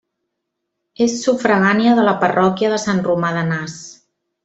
[1.07, 3.79] És sufragània de la parròquia de Sant Romà d'Anàs.